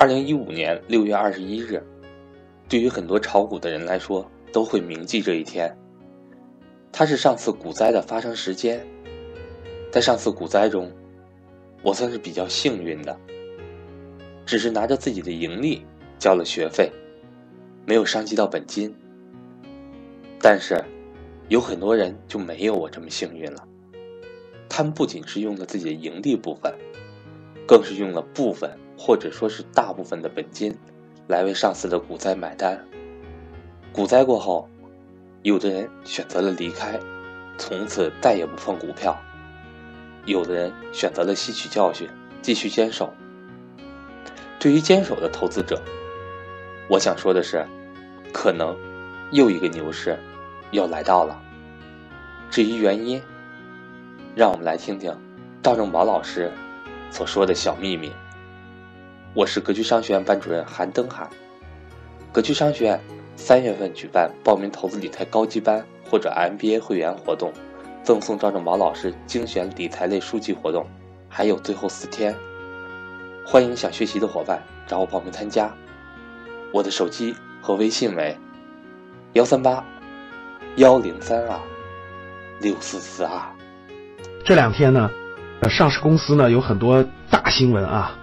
[0.00, 1.82] 二零一五年六月二十一日，
[2.68, 5.76] 对于很多炒股的人来说，都会铭记这一天。
[6.92, 8.86] 它是上次股灾的发生时间。
[9.90, 10.88] 在上次股灾中，
[11.82, 13.18] 我算是比较幸运的，
[14.46, 15.84] 只是拿着自己的盈利
[16.16, 16.92] 交了学费，
[17.84, 18.94] 没有伤及到本金。
[20.40, 20.80] 但是，
[21.48, 23.66] 有很多人就没有我这么幸运了。
[24.68, 26.72] 他们不仅是用了自己的盈利部分，
[27.66, 28.70] 更是用了部分。
[28.98, 30.76] 或者说是大部分的本金，
[31.28, 32.84] 来为上次的股灾买单。
[33.92, 34.68] 股灾过后，
[35.42, 36.98] 有的人选择了离开，
[37.56, 39.14] 从此再也不碰股票；
[40.26, 42.10] 有的人选择了吸取教训，
[42.42, 43.14] 继续坚守。
[44.58, 45.80] 对于坚守的投资者，
[46.90, 47.64] 我想说的是，
[48.32, 48.76] 可能
[49.30, 50.18] 又一个牛市
[50.72, 51.40] 要来到了。
[52.50, 53.22] 至于原因，
[54.34, 55.16] 让我们来听听
[55.62, 56.50] 赵正宝老师
[57.12, 58.12] 所说的小秘密。
[59.38, 61.30] 我是格局商学院班主任韩登海。
[62.32, 63.00] 格局商学院
[63.36, 67.52] 三月份举办报名投资理财高级班或者 MBA 会员活动，
[68.02, 70.84] 赠送赵正宝老师精选理财类书籍活动，
[71.28, 72.34] 还有最后四天，
[73.46, 75.72] 欢迎想学习的伙伴找我报名参加。
[76.72, 78.36] 我的手机和微信为
[79.34, 79.84] 幺三八
[80.78, 81.60] 幺零三二
[82.60, 83.40] 六四四二。
[84.44, 85.08] 这两天呢，
[85.70, 88.18] 上市公司呢有很多大新闻啊。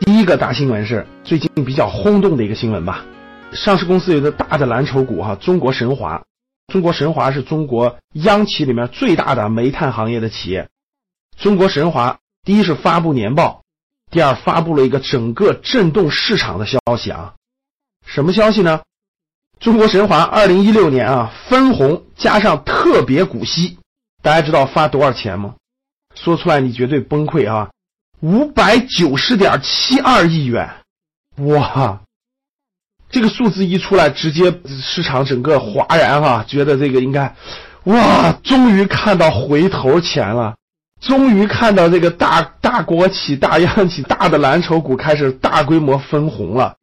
[0.00, 3.04] 第一个大新闻是最近比较轰动的一个新闻吧，
[3.52, 6.22] 上市公司有个大的蓝筹股哈，中国神华，
[6.68, 10.70] 中国神华是中国央企里面最大的煤炭行业的企业，
[11.38, 13.62] 中国神华第一是发布年报，
[14.10, 17.34] 第二发布了一个整个震动市场的消息啊，
[18.06, 18.80] 什么消息呢？
[19.58, 23.76] 中国神华二零一六年啊分红加上特别股息，
[24.22, 25.56] 大家知道发多少钱吗？
[26.14, 27.70] 说出来你绝对崩溃啊！
[28.20, 30.68] 五百九十点七二亿元，
[31.38, 32.00] 哇！
[33.10, 37.34] 这个数字一出来，直接市场整个哗然啊，觉得这个应该，
[37.84, 38.32] 哇！
[38.44, 40.54] 终于看到回头钱了，
[41.00, 46.76] 终于看到这个大大国企、大央企、大的蓝筹股开始大规模分红了，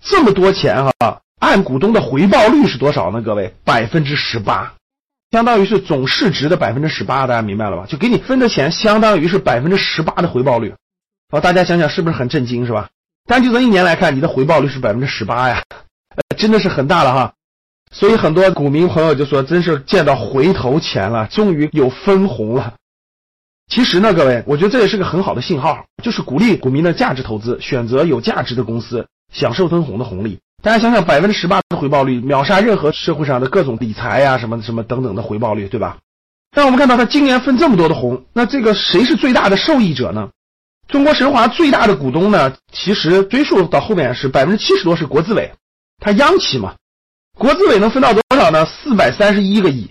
[0.00, 1.20] 这么多钱哈！
[1.40, 3.20] 按股东的回报率是多少呢？
[3.20, 4.74] 各位，百分之十八，
[5.32, 7.84] 相当于是总市值的百分之十八，大家明白了吧？
[7.86, 10.72] 就给你分的钱，相当于是百分之十八的回报率。
[11.30, 12.88] 哦，大家想想是不是很震惊，是吧？
[13.26, 15.62] 单就这一年来看，你的回报率是百分之十八呀，
[16.36, 17.32] 真的是很大了哈。
[17.90, 22.74] 所以很多股民朋友就说，真是见到回头钱了，终于有分红了。
[23.68, 30.38] 其实呢，各位，我觉得这也是个很好的信号，就是鼓励股民的价值投资，选择有价值的公司，享受分红的红利。
[30.62, 35.98] 大家想想，百分之十八的回报率，秒杀任何社会上的各种理财呀，什么什么等等的回报率，对吧？
[36.50, 40.30] 但我们看到它今年分这么多的红，那这个谁是最大的受益者呢？
[40.88, 45.52] 中国神华最大的股东呢，其实追溯到后面是百分之七十多是国资委，
[45.98, 46.74] 它央企嘛，
[47.36, 48.66] 国资委能分到多少呢？
[48.66, 49.90] 四百三十一个亿。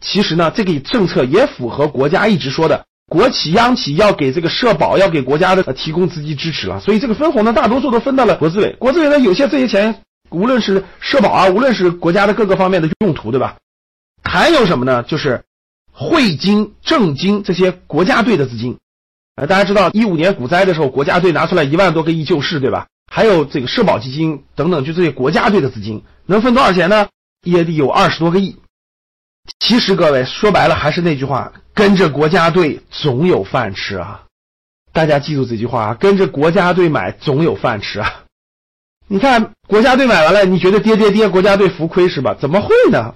[0.00, 6.80] 其实呢，这个政策也符合国家一直说的，国企央企要给这个社保，要给国家的提供资金支持了。
[6.80, 8.76] 所以这个分红呢，大多数都分到了国资委。
[8.78, 13.56] 国资委呢，有些这些钱，无论是社保啊，无论是国家的各个方面的用途，对吧？
[14.22, 15.02] 还有什么呢？
[15.02, 15.44] 就是
[15.90, 18.78] 汇金、证金这些国家队的资金。
[19.36, 22.86] 呃，大家知道一五年股灾的时候，国家队拿出来一万多个亿救市，对吧？
[23.12, 27.08] 还有这个社保基金等等，就这些国家队的资金能分多少钱呢？
[27.44, 28.56] 也得有二十多个亿。
[29.58, 34.22] 其实各位说白了还是那句话，跟着国家队总有饭吃啊！
[34.92, 38.24] 大家记住这句话啊，跟着国家队买总有饭吃啊！
[39.06, 42.34] 你看国家队买完了，你觉得跌跌跌，国家队浮亏是吧？
[42.40, 43.14] 怎么会呢？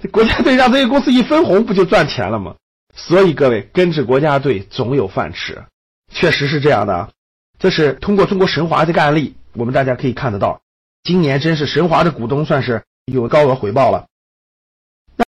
[0.00, 2.54] 这国家队让这些公司一分红，不就赚钱了吗？
[2.96, 5.64] 所以各位跟着国家队总有饭吃，
[6.10, 7.10] 确实是这样的。
[7.58, 10.60] 这是通过中国神华这个案例，我们大家可以看得到，
[11.04, 14.06] 今年真是神华的股东算是有高额回报了。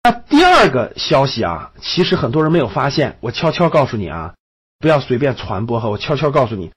[0.03, 4.35] 那第二个消息啊，其实很多人没有发现，我悄悄告诉你啊，
[4.79, 6.73] 不要随便传播哈，我悄悄告诉你，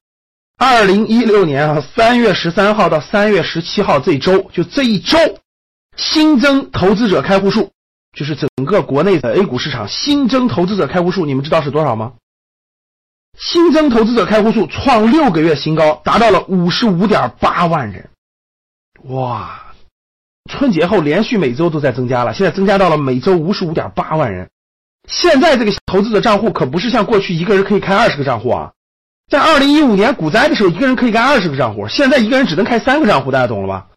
[0.58, 5.18] 二零一六年啊三月十三号到三月十七号这周，就这一周，
[5.96, 7.72] 新增投资者开户数。
[8.18, 12.14] 就是整个国内的 A 股市场新增投资者开户数，你们知道是多少吗？
[13.38, 18.10] 新增投资者开户数创六个月新高，达到了五十五点八万人。
[19.04, 19.74] 哇！
[20.52, 24.50] 春节后连续每周都在增加了，现在增加到了每周五十五点八万人。
[25.08, 28.74] 现在这个投资者账户可不是像过去一个人可以开二十个账户啊，
[29.30, 33.88] 在二零一五年股灾的时候，一个人可以开二十个账户，现在一个人只能开三个账户，大家懂了吧？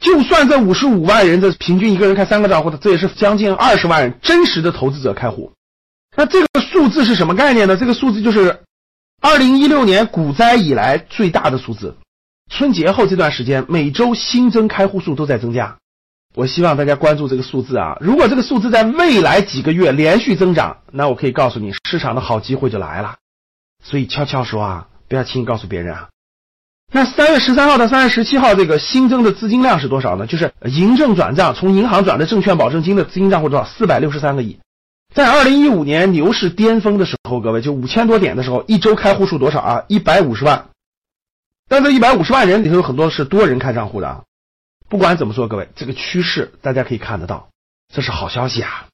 [0.00, 5.52] 就算这五十五万人，这平均一个人开三个账户的，这也是将近二十万人真实的投资者开户。
[6.16, 7.76] 那这个数字是什么概念呢？
[7.76, 8.60] 这个数字就是
[9.20, 11.96] 二零一六年股灾以来最大的数字。
[12.50, 15.76] 春节后这段时间，每周新增开户数都在增加。
[16.34, 17.96] 我希望大家关注这个数字啊！
[18.00, 23.16] 如果这个数字在未来几个月连续增长，那我可以告诉你，市场的好机会就来了。
[23.82, 26.08] 所以悄悄说啊，不要轻易告诉别人啊。
[26.90, 30.26] 那三月十三号到三月十七号这个新增的资金量是多少呢？
[30.26, 33.66] 就是银证转账，从银行转的证券保证金的资金账户多少？
[33.66, 34.58] 四百六十三个亿。
[35.14, 39.84] 在二零一五年牛市巅峰的时候，各位就五千多点的时候，一周开户数多少啊？
[39.88, 40.68] 一百五十万。
[41.68, 44.22] 但这一百五十万人里头有很多是多人开账户的啊。
[44.88, 47.48] 不管怎么说，各位，这个趋势大家可以看得到，
[47.92, 48.86] 这是好消息啊。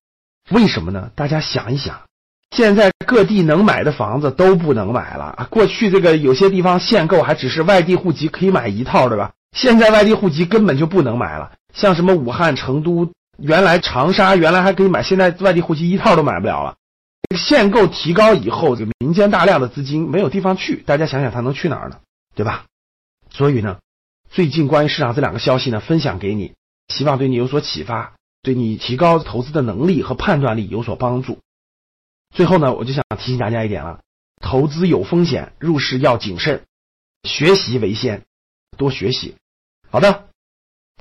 [0.50, 1.10] 为什么呢？
[1.14, 2.02] 大家想一想。
[2.50, 5.46] 现在各地能买的房子都不能买了啊！
[5.50, 9.32] 过去这个有些地方限购还只是外地户籍可以买一套，对吧？
[9.52, 11.52] 现在外地户籍根本就不能买了。
[11.72, 16.76] 像什么武汉、成都，原来长沙原来还可以买，现在外地户籍一套都买不了了。
[17.36, 21.96] 限购提高以后，这个民间大量的资金没有地方去，大家想想他能去哪儿呢？
[22.36, 22.66] 对吧？
[23.30, 23.78] 所以呢，
[24.30, 26.52] 最近关于市场这两个消息呢，分享给你，
[26.86, 28.12] 希望对你有所启发，
[28.42, 31.38] 对你提高投资的能力和判断力有所帮助。
[32.34, 34.00] 最后呢，我就想提醒大家一点了：
[34.42, 36.64] 投资有风险，入市要谨慎，
[37.22, 38.24] 学习为先，
[38.76, 39.36] 多学习。
[39.88, 40.28] 好的，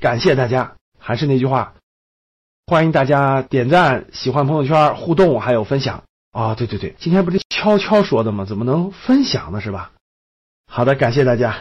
[0.00, 0.76] 感谢大家。
[0.98, 1.74] 还是那句话，
[2.66, 6.04] 欢迎大家点赞、喜欢朋友圈、互动，还有分享。
[6.30, 8.44] 啊，对对对，今天不是悄悄说的吗？
[8.44, 9.60] 怎么能分享呢？
[9.60, 9.92] 是吧？
[10.66, 11.58] 好的，感谢大家。